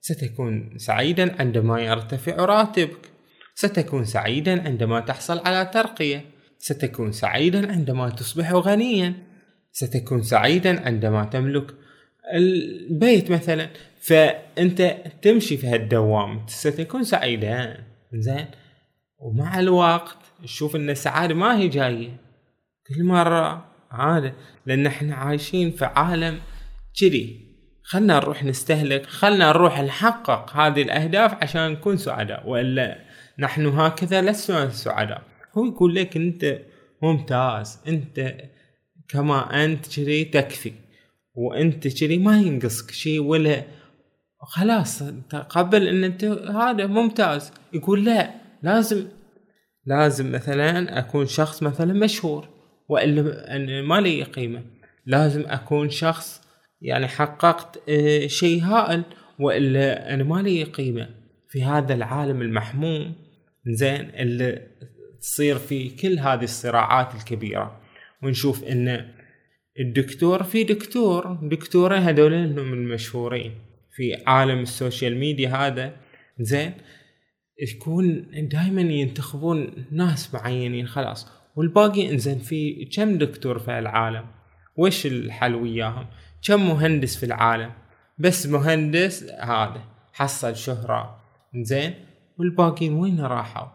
[0.00, 3.09] ستكون سعيدا عندما يرتفع راتبك.
[3.60, 6.24] ستكون سعيدا عندما تحصل على ترقية.
[6.58, 9.14] ستكون سعيدا عندما تصبح غنيا.
[9.72, 11.74] ستكون سعيدا عندما تملك
[12.34, 13.68] البيت مثلا.
[14.00, 17.84] فأنت تمشي في هالدوام ستكون سعيدا.
[18.12, 18.46] زين؟
[19.18, 22.16] ومع الوقت تشوف إن السعادة ما هي جاية.
[22.88, 24.34] كل مرة عادة
[24.66, 26.38] لأن إحنا عايشين في عالم
[27.00, 27.50] كذي.
[27.82, 33.09] خلنا نروح نستهلك خلنا نروح نحقق هذه الأهداف عشان نكون سعداء والا
[33.40, 35.22] نحن هكذا لسنا سعداء
[35.58, 36.58] هو يقول لك أنت
[37.02, 38.34] ممتاز أنت
[39.08, 40.72] كما أنت كذي تكفي
[41.34, 43.64] وأنت كذي ما ينقصك شيء ولا
[44.40, 47.52] خلاص تقبل أن أنت هذا ممتاز.
[47.72, 48.30] يقول لا
[48.62, 49.06] لازم
[49.86, 52.48] لازم مثلا أكون شخص مثلا مشهور
[52.88, 54.62] والا ما لي قيمة.
[55.06, 56.42] لازم أكون شخص
[56.80, 59.02] يعني حققت آه، شيء هائل
[59.38, 61.08] وإلا أنا ما لي قيمة.
[61.48, 63.14] في هذا العالم المحموم
[63.66, 64.66] زين اللي
[65.20, 67.80] تصير في كل هذه الصراعات الكبيرة.
[68.22, 69.08] ونشوف إن
[69.80, 73.54] الدكتور في دكتور دكتورين هذول هم المشهورين
[73.96, 75.96] في عالم ال social media هذا.
[76.40, 76.72] زين
[77.62, 81.28] يكون دائما ينتخبون ناس معينين خلاص.
[81.56, 84.26] والباقي إنزين في كم دكتور في العالم؟
[84.76, 86.06] وش الحل وياهم؟
[86.46, 87.72] كم مهندس في العالم؟
[88.18, 91.20] بس مهندس هذا حصل شهرة.
[91.62, 91.94] زين
[92.40, 93.68] والباقيين وين راحوا؟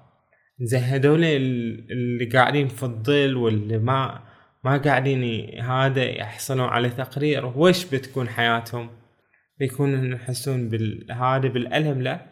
[0.60, 4.24] زين هذول اللي قاعدين في الظل واللي ما
[4.64, 7.46] ما قاعدين هذا يحصلون على تقرير.
[7.46, 8.90] وش بتكون حياتهم؟
[9.60, 12.26] بيكونوا يحسون بالهذا بالألم لا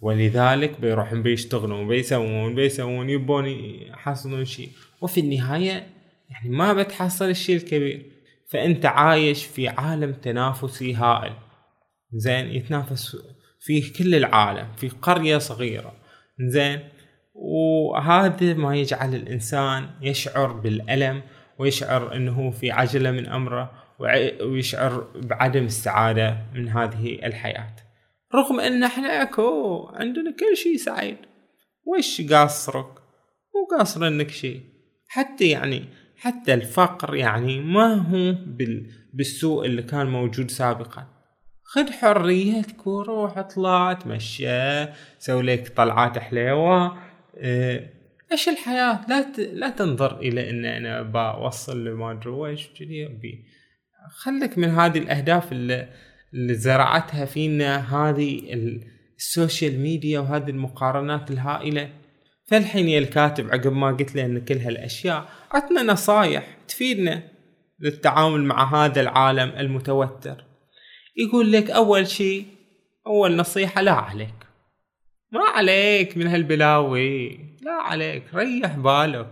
[0.00, 4.68] ولذلك بيروحون بيشتغلون بيسوون بيسوون يبون يحصلون شيء.
[5.00, 5.86] وفي النهاية
[6.30, 8.06] يعني ما بتحصل الشيء الكبير.
[8.50, 11.32] فأنت عايش في عالم تنافسي هائل.
[12.12, 13.16] زين يتنافس
[13.64, 15.92] في كل العالم في قرية صغيرة.
[16.40, 16.80] زين
[17.34, 21.22] وهذا ما يجعل الإنسان يشعر بالألم
[21.58, 23.72] ويشعر أنه في عجلة من أمره
[24.42, 27.76] ويشعر بعدم السعادة من هذه الحياة.
[28.34, 31.16] رغم أن إحنا أكو عندنا كل شيء سعيد.
[31.86, 32.90] وش قاصرك؟
[33.54, 34.60] مو قاصر إنك شيء.
[35.08, 35.84] حتى يعني
[36.16, 38.34] حتى الفقر يعني ما هو
[39.12, 41.13] بالسوء اللي كان موجود سابقا.
[41.74, 44.86] خذ حريتك وروح اطلع تمشى
[45.18, 46.98] سوي لك طلعات حليوة.
[47.38, 47.90] آه
[48.32, 49.40] إيش الحياة؟ لا ت...
[49.40, 53.08] لا تنظر إلى إن أنا بوصل لما أدري ويش كذي
[54.10, 55.88] خليك من هذه الأهداف اللي,
[56.34, 58.52] اللي زرعتها فينا هذه
[59.16, 61.90] ال social media وهذه المقارنات الهائلة.
[62.46, 67.22] فالحين يا الكاتب عقب ما قلت له ان كل هالأشياء عطنا نصايح تفيدنا
[67.80, 70.53] للتعامل مع هذا العالم المتوتر.
[71.16, 72.46] يقول لك أول شيء
[73.06, 74.34] أول نصيحة لا عليك.
[75.32, 77.38] ما عليك من هالبلاوي.
[77.62, 79.30] لا عليك ريح بالك.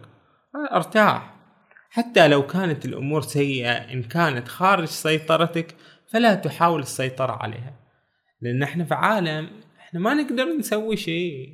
[0.72, 1.34] أرتاح.
[1.90, 5.74] حتى لو كانت الأمور سيئة إن كانت خارج سيطرتك
[6.08, 7.74] فلا تحاول السيطرة عليها.
[8.40, 11.48] لأن إحنا في عالم إحنا ما نقدر نسوي شيء.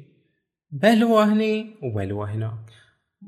[0.70, 2.70] بلوى هني وبلوى هناك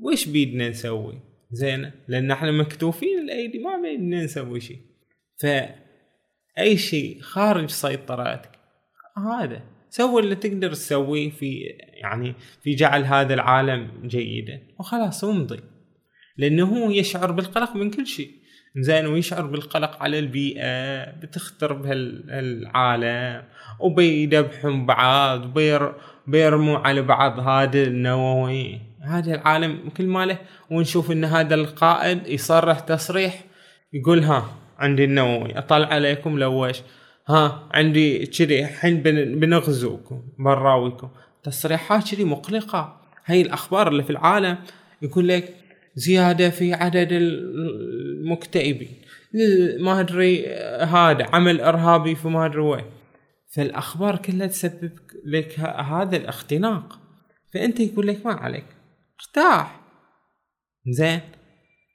[0.00, 1.20] وش بيدنا نسوي؟
[1.52, 4.80] زين لأن إحنا مكتوفين الأيدي ما بيدنا نسوي شيء.
[5.38, 5.46] ف
[6.58, 8.50] أي شيء خارج سيطرتك
[9.16, 9.62] هذا.
[9.90, 11.60] سوي اللي تقدر تسويه في
[12.02, 14.62] يعني في جعل هذا العالم جيدا.
[14.78, 15.60] وخلاص وامضي
[16.36, 18.30] لأنه هو يشعر بالقلق من كل شيء.
[18.76, 23.44] زين ويشعر بالقلق على البيئة بتخترب هالعالم
[23.80, 25.58] وبيذبحون بعض
[26.26, 30.38] بيرموا على بعض هذا النووي هذا العالم كل ماله.
[30.70, 33.44] ونشوف إن هذا القائد يصرح تصريح
[33.92, 35.58] يقول ها عندي النووي.
[35.58, 36.82] أطلع عليكم لوش
[37.28, 39.02] ها عندي كذي الحين
[39.40, 41.10] بنغزوكم براويكم.
[41.42, 43.00] تصريحات كذي مقلقة.
[43.24, 44.58] هاي الأخبار اللي في العالم
[45.02, 45.54] يقول لك
[45.94, 48.96] زيادة في عدد المكتئبين.
[49.80, 50.46] ما أدري
[50.82, 52.84] هذا عمل إرهابي في ما أدري وين.
[53.54, 54.92] فالأخبار كلها تسبب
[55.26, 56.98] لك هذا الاختناق.
[57.54, 58.64] فأنت يقول لك ما عليك.
[59.20, 59.80] ارتاح.
[60.88, 61.20] زين.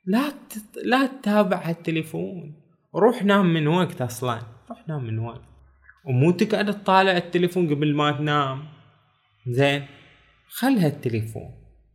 [0.05, 0.77] لا تت...
[0.83, 2.64] لا تتابع التليفون.
[2.95, 4.39] روح نام من وقت أصلا.
[4.69, 5.41] روح نام من وقت.
[6.05, 8.63] ومو تقعد تطالع التليفون قبل ما تنام.
[9.47, 9.86] زين.
[10.47, 11.51] خلها التليفون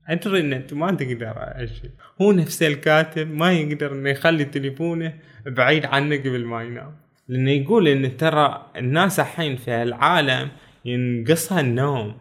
[0.08, 1.90] أدري إن أنت ما تقدر اشي
[2.22, 5.14] هو نفس الكاتب ما يقدر إنه يخلي تليفونه
[5.46, 6.96] بعيد عنه قبل ما ينام.
[7.28, 10.48] لأنه يقول إن ترى الناس الحين في العالم
[10.84, 12.14] ينقصها النوم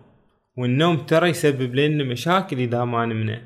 [0.58, 3.42] والنوم ترى يسبب لنا مشاكل إذا ما نمنا.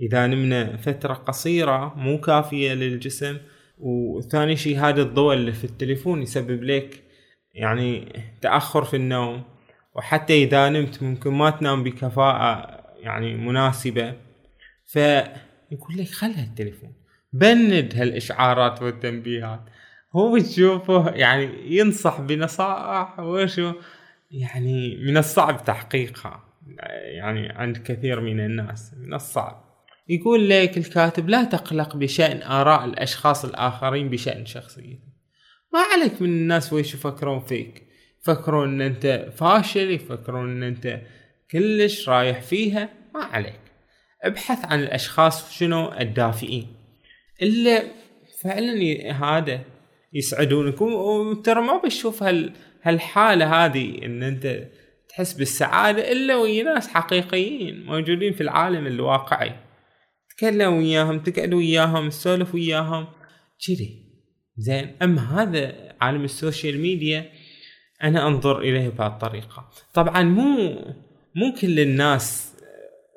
[0.00, 3.36] إذا نمنا فترة قصيرة مو كافية للجسم
[3.82, 7.02] وثاني شيء هذا الضوء اللي في التليفون يسبب لك
[7.54, 9.42] يعني تأخر في النوم.
[9.94, 14.14] وحتى إذا نمت ممكن ما تنام بكفاءة يعني مناسبة.
[14.86, 16.92] فيقول لك خلها التليفون
[17.32, 19.60] بند هالإشعارات والتنبيهات.
[20.16, 23.72] هو تشوفه يعني ينصح بنصائح وشو
[24.30, 26.44] يعني من الصعب تحقيقها.
[27.04, 29.71] يعني عند كثير من الناس من الصعب.
[30.08, 35.00] يقول لك الكاتب لا تقلق بشأن آراء الأشخاص الآخرين بشأن شخصيتك.
[35.72, 37.82] ما عليك من الناس ويش يفكرون فيك.
[38.22, 41.00] يفكرون إن أنت فاشل يفكرون إن أنت
[41.50, 42.88] كلش رايح فيها.
[43.14, 43.60] ما عليك.
[44.22, 46.66] ابحث عن الأشخاص شنو الدافئين
[47.42, 47.82] اللي
[48.42, 49.60] فعلا هذا
[50.12, 50.80] يسعدونك.
[50.80, 54.68] وترى ما بتشوف هال هالحالة هذه إن أنت
[55.08, 59.52] تحس بالسعادة إلا ويا ناس حقيقيين موجودين في العالم الواقعي.
[60.36, 63.06] تكلم وياهم تقعد وياهم تسولف وياهم.
[63.66, 64.02] كذي.
[64.56, 64.96] زين.
[65.02, 67.30] أما هذا عالم ال social media
[68.02, 69.70] أنا أنظر إليه بهالطريقة.
[69.94, 70.72] طبعا مو
[71.34, 72.54] مو كل الناس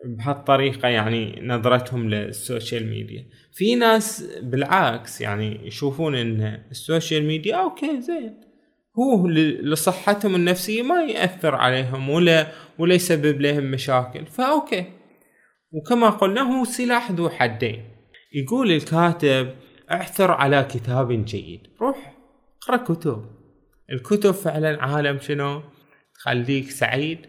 [0.05, 3.25] بهالطريقة يعني نظرتهم لل social media.
[3.53, 8.41] في ناس بالعكس يعني يشوفون إن ال social media okay زين.
[8.99, 12.47] هو لصحتهم النفسية ما يأثر عليهم ولا
[12.79, 14.25] ولا يسبب لهم مشاكل.
[14.25, 14.85] فأوكي.
[15.75, 17.89] وكما قلنا هو سلاح ذو حدين.
[18.33, 19.55] يقول الكاتب
[19.91, 21.67] اعثر على كتاب جيد.
[21.81, 22.15] روح
[22.63, 23.25] اقرأ كتب.
[23.91, 25.61] الكتب فعلا عالم شنو؟
[26.15, 27.19] تخليك سعيد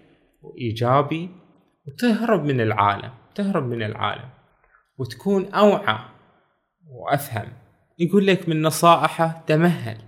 [0.43, 1.31] وإيجابي
[1.87, 4.31] وتهرب من العالم تهرب من العالم
[4.99, 5.99] وتكون أوعى
[6.91, 7.53] وأفهم.
[7.99, 9.99] يقول لك من نصائحه تمهل.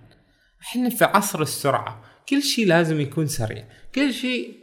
[0.61, 3.67] إحنا في عصر السرعة كل شيء لازم يكون سريع.
[3.95, 4.59] كل شيء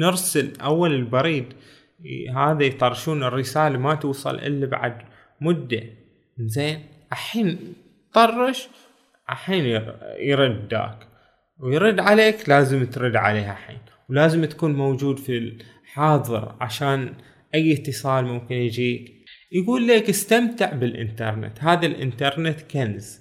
[0.00, 1.54] نرسل اول البريد
[2.36, 5.02] هذا يطرشون الرسالة ما توصل إلا بعد
[5.40, 5.82] مدة.
[6.38, 6.80] زين
[7.12, 7.74] الحين
[8.12, 8.68] طرش
[9.30, 9.64] الحين
[10.20, 11.08] يرد داك
[11.58, 13.78] ويرد عليك لازم ترد عليه الحين.
[14.08, 17.14] ولازم تكون موجود في الحاضر عشان
[17.54, 19.14] أي اتصال ممكن يجيك.
[19.52, 21.64] يقول لك استمتع بالإنترنت.
[21.64, 23.20] هذا الإنترنت كنز.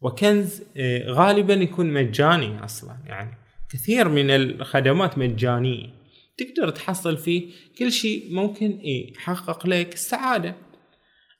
[0.00, 2.96] وكنز آه، غالبا يكون مجاني أصلا.
[3.06, 3.30] يعني
[3.70, 6.01] كثير من الخدمات مجانية.
[6.36, 10.54] تقدر تحصل فيه كل شيء ممكن يحقق لك السعادة.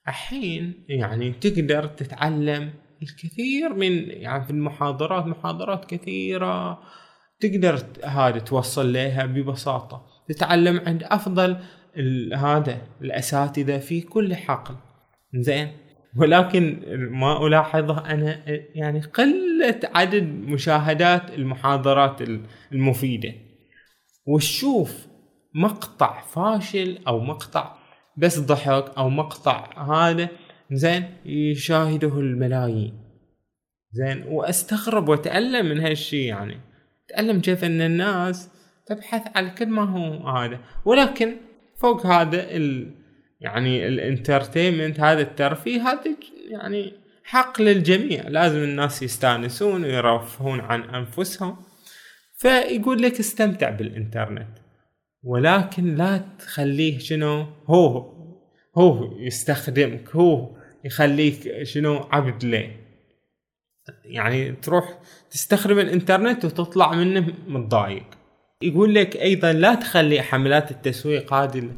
[0.09, 2.71] الحين يعني تقدر تتعلم
[3.03, 6.83] الكثير من يعني في المحاضرات محاضرات كثيرة
[7.41, 10.07] تقدر هذا توصل لها ببساطة.
[10.29, 11.57] تتعلم عند أفضل
[12.35, 14.75] هذا الأساتذة في كل حقل.
[15.35, 15.73] زين؟
[16.17, 18.43] ولكن ما ألاحظه أنا
[18.75, 22.19] يعني قلة عدد مشاهدات المحاضرات
[22.73, 23.35] المفيدة.
[24.27, 25.07] وتشوف
[25.55, 27.77] مقطع فاشل أو مقطع
[28.17, 30.29] بس ضحك أو مقطع هذا
[30.73, 32.99] زين يشاهده الملايين.
[33.93, 36.61] زين وأستغرب وأتألم من هالشي يعني.
[37.07, 38.51] أتألم كيف إن الناس
[38.87, 40.61] تبحث على كل ما هو هذا.
[40.85, 41.37] ولكن
[41.81, 42.95] فوق هذا ال
[43.41, 46.01] يعني الانترتينمنت هذا الترفيه هذا
[46.51, 46.93] يعني
[47.25, 48.29] حق للجميع.
[48.29, 51.57] لازم الناس يستانسون ويرفهون عن أنفسهم.
[52.43, 54.49] فيقول لك استمتع بالإنترنت
[55.23, 58.13] ولكن لا تخليه شنو؟ هو
[58.79, 62.77] هو يستخدمك هو يخليك شنو؟ عبد ليه
[64.05, 64.99] يعني تروح
[65.31, 68.05] تستخدم الإنترنت وتطلع منه متضايق.
[68.63, 71.71] يقول لك أيضا لا تخلي حملات التسويق هذه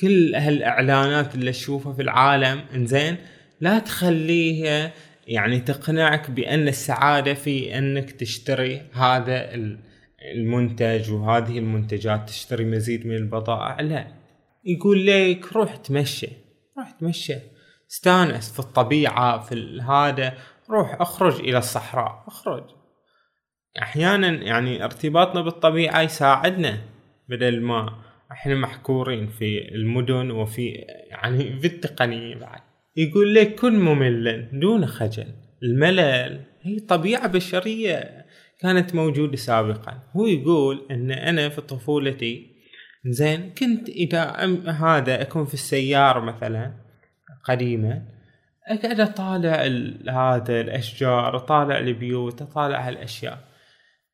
[0.00, 3.16] كل هالإعلانات اللي تشوفها في العالم إنزين
[3.60, 4.92] لا تخليها
[5.26, 9.54] يعني تقنعك بأن السعادة في أنك تشتري هذا
[10.34, 13.80] المنتج وهذه المنتجات تشتري مزيد من البضائع.
[13.80, 14.06] لا
[14.64, 16.28] يقول لك روح تمشي
[16.78, 17.36] روح تمشي.
[17.90, 20.34] استانس في الطبيعة في هذا
[20.70, 22.64] روح اخرج إلى الصحراء اخرج.
[23.82, 26.78] أحيانا يعني ارتباطنا بالطبيعة يساعدنا
[27.28, 28.02] بدل ما
[28.32, 30.68] إحنا محكورين في المدن وفي
[31.10, 32.60] يعني في التقنية بعد.
[32.96, 35.26] يقول لك كن مملا دون خجل.
[35.62, 38.19] الملل هي طبيعة بشرية.
[38.62, 40.02] كانت موجودة سابقا.
[40.16, 42.50] هو يقول إن أنا في طفولتي
[43.06, 44.22] زين كنت إذا
[44.66, 46.74] هذا أكون في السيارة مثلا
[47.44, 48.02] قديما
[48.68, 49.54] أقعد أطالع
[50.08, 53.38] هذا الأشجار أطالع البيوت أطالع هالأشياء.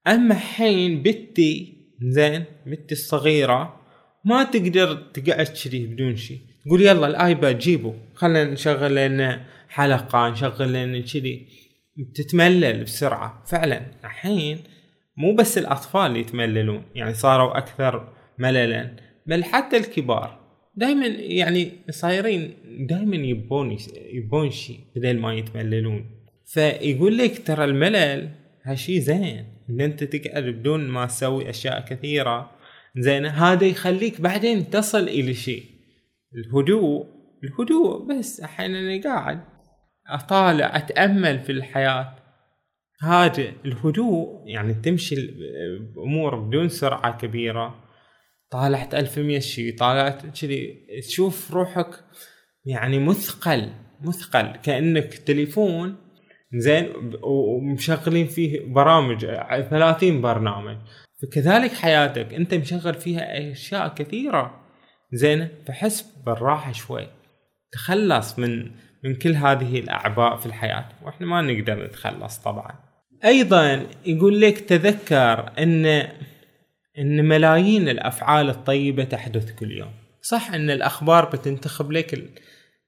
[0.07, 3.81] أما حين بنتي زين بنتي الصغيرة
[4.25, 10.73] ما تقدر تقعد كذي بدون شيء تقول يلا الآيباد جيبه خلينا نشغل لنا حلقة نشغل
[10.73, 11.49] لنا كذي.
[12.15, 13.43] تتملل بسرعة.
[13.47, 14.59] فعلا الحين
[15.17, 20.41] مو بس الأطفال يتمللون يعني صاروا أكثر مللا بل حتى الكبار.
[20.75, 22.55] دائما يعني صايرين
[22.89, 23.77] دائما يبون
[24.13, 26.11] يبون شيء بدل ما يتمللون.
[26.45, 28.31] فيقول لك ترى الملل
[28.65, 32.51] هالشي زين إن أنت تقعد بدون ما تسوي أشياء كثيرة.
[32.97, 35.63] زين هذا يخليك بعدين تصل إلى شيء.
[36.35, 37.07] الهدوء
[37.45, 39.41] الهدوء بس أحيانا قاعد
[40.09, 42.17] أطالع أتأمل في الحياة.
[43.01, 47.75] هذا الهدوء يعني تمشي الأمور بدون سرعة كبيرة.
[48.51, 52.05] طالعت 1100 شيء طالعت كذي تشوف روحك
[52.65, 54.57] يعني مثقل مثقل.
[54.57, 55.97] كأنك تليفون
[56.55, 56.93] زين
[57.23, 59.27] ومشغلين فيه برامج
[59.71, 60.77] 30 برنامج.
[61.23, 64.61] فكذلك حياتك أنت مشغل فيها أشياء كثيرة.
[65.13, 67.07] زين فحس بالراحة شوي.
[67.73, 68.71] تخلص من
[69.05, 72.75] من كل هذه الاعباء في الحياة وإحنا ما نقدر نتخلص طبعا.
[73.25, 75.87] أيضا يقول لك تذكر إن
[76.99, 79.93] إن ملايين الأفعال الطيبة تحدث كل يوم.
[80.23, 82.33] صح إن الأخبار بتنتخب لك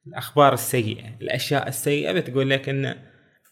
[0.07, 2.97] الأخبار السيئة الأشياء السيئة بتقول لك إن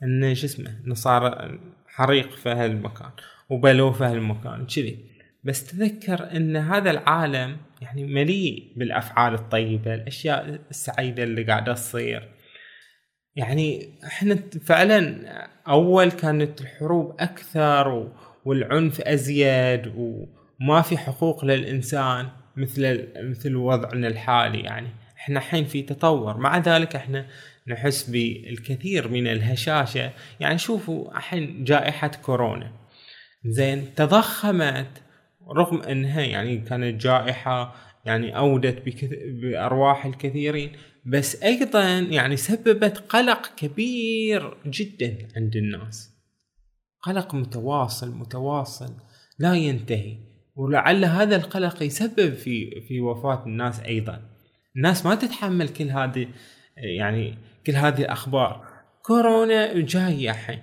[0.03, 3.11] إن شو اسمه صار حريق في هالمكان
[3.51, 4.99] وبلو في هالمكان كذي.
[5.45, 12.29] بس تذكر إن هذا العالم يعني مليء بالأفعال الطيبة الأشياء السعيدة اللي قاعدة تصير.
[13.37, 15.25] يعني إحنا فعلا
[15.69, 18.09] أول كانت الحروب أكثر
[18.45, 24.89] والعنف أزيد وما في حقوق للإنسان مثل مثل وضعنا الحالي يعني.
[25.17, 26.37] إحنا الحين في تطور.
[26.37, 27.27] مع ذلك إحنا
[27.69, 30.11] نحس بالكثير من الهشاشة.
[30.41, 32.73] يعني شوفوا الحين جائحة كورونا.
[33.45, 35.03] زين تضخمت
[35.57, 37.75] رغم إنها يعني كانت جائحة
[38.05, 38.83] يعني أودت
[39.27, 40.73] بأرواح الكثيرين.
[41.07, 46.11] بس أيضا يعني سببت قلق كبير جدا عند الناس.
[47.03, 48.95] قلق متواصل متواصل
[49.39, 50.17] لا ينتهي.
[50.57, 54.23] ولعل هذا القلق يسبب في في وفاة الناس أيضا.
[54.77, 56.29] الناس ما تتحمل كل هذه
[56.77, 57.35] يعني
[57.67, 58.67] كل هذه الأخبار.
[59.03, 60.61] كورونا جاي الحين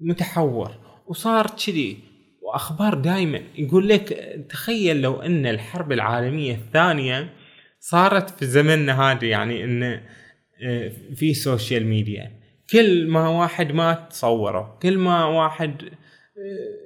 [0.00, 0.70] متحور
[1.06, 1.98] وصار كذي.
[2.42, 4.08] وأخبار دائما يقول لك
[4.50, 7.43] تخيل لو أن الحرب العالمية الثانية
[7.86, 9.82] صارت في زمننا هذا يعني إن
[10.62, 12.32] آه، في social media
[12.72, 15.90] كل ما واحد مات صوره كل ما واحد آه،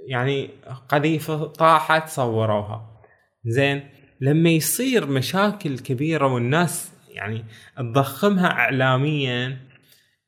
[0.06, 0.50] يعني
[0.88, 3.02] قذيفة طاحت صوروها.
[3.44, 3.88] زين
[4.20, 7.44] لما يصير مشاكل كبيرة والناس يعني
[7.76, 9.58] تضخمها اعلاميا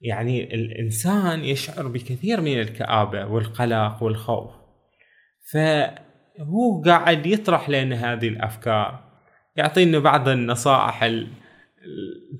[0.00, 4.50] يعني الإنسان يشعر بكثير من الكآبة والقلق والخوف.
[5.52, 9.09] فهو قاعد يطرح لنا هذه الأفكار.
[9.56, 11.06] يعطينا بعض النصائح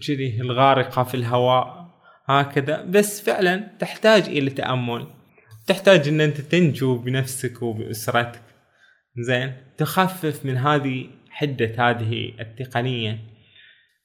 [0.06, 1.90] كذي الغارقة في الهواء
[2.26, 2.82] هكذا.
[2.82, 5.06] بس فعلا تحتاج إلى تأمل.
[5.66, 8.42] تحتاج إن أنت تنجو بنفسك وبأسرتك.
[9.16, 13.18] زين؟ تخفف من هذه حدة هذه التقنية.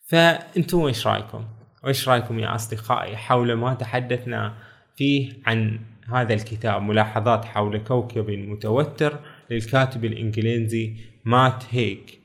[0.08, 1.45] فأنتم إيش رأيكم؟
[1.84, 4.53] وإيش رأيكم يا أصدقائي؟ حول ما تحدثنا
[4.95, 5.80] فيه عن
[6.14, 9.20] هذا الكتاب ملاحظات حول كوكب متوتر
[9.51, 10.95] للكاتب الإنجليزي
[11.26, 12.24] مات هيك.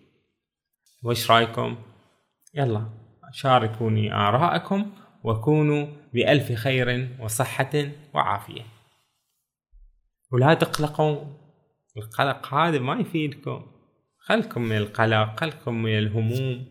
[1.03, 1.77] وايش رأيكم؟
[2.55, 2.87] يلا
[3.33, 4.91] شاركوني آراءكم
[5.25, 7.71] وكونوا بألف خير وصحة
[8.15, 8.63] وعافية.
[10.33, 11.25] ولا تقلقوا
[11.97, 13.67] القلق هذا ما يفيدكم.
[14.19, 16.67] خلكم من القلق خلكم من الهموم.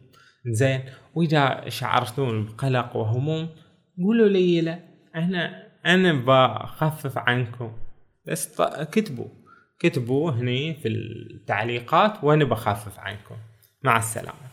[0.47, 0.83] زين
[1.15, 3.49] وإذا شعرتون بقلق وهموم
[3.97, 4.79] قولوا لي لا
[5.15, 7.77] أنا أنا بخفف عنكم.
[8.27, 8.61] بس
[8.91, 9.27] كتبوا
[9.79, 13.35] كتبوا هني في التعليقات وأنا بخفف عنكم.
[13.83, 14.48] مع السلامة.